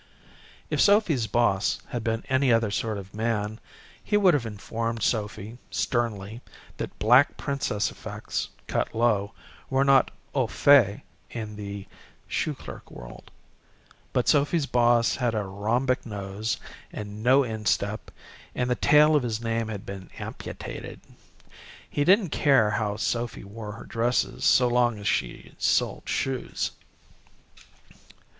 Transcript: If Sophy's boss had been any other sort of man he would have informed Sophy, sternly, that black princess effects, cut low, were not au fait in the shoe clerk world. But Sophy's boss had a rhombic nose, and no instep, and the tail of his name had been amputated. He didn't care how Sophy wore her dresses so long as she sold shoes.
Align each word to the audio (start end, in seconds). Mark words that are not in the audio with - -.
If 0.71 0.81
Sophy's 0.81 1.27
boss 1.27 1.79
had 1.89 2.03
been 2.03 2.23
any 2.27 2.51
other 2.51 2.71
sort 2.71 2.97
of 2.97 3.13
man 3.13 3.59
he 4.03 4.17
would 4.17 4.33
have 4.33 4.47
informed 4.47 5.03
Sophy, 5.03 5.59
sternly, 5.69 6.41
that 6.77 6.97
black 6.97 7.37
princess 7.37 7.91
effects, 7.91 8.49
cut 8.65 8.95
low, 8.95 9.33
were 9.69 9.83
not 9.85 10.09
au 10.33 10.47
fait 10.47 11.03
in 11.29 11.55
the 11.55 11.85
shoe 12.27 12.55
clerk 12.55 12.89
world. 12.89 13.29
But 14.11 14.27
Sophy's 14.27 14.65
boss 14.65 15.17
had 15.17 15.35
a 15.35 15.43
rhombic 15.43 16.03
nose, 16.03 16.57
and 16.91 17.21
no 17.21 17.43
instep, 17.43 18.09
and 18.55 18.71
the 18.71 18.75
tail 18.75 19.15
of 19.15 19.21
his 19.21 19.39
name 19.39 19.67
had 19.67 19.85
been 19.85 20.09
amputated. 20.17 20.99
He 21.87 22.03
didn't 22.03 22.29
care 22.31 22.71
how 22.71 22.95
Sophy 22.97 23.43
wore 23.43 23.73
her 23.73 23.85
dresses 23.85 24.43
so 24.45 24.67
long 24.67 24.97
as 24.97 25.07
she 25.07 25.53
sold 25.59 26.09
shoes. 26.09 26.71